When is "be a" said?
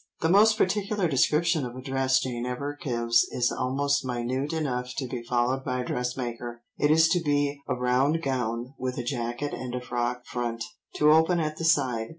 7.21-7.75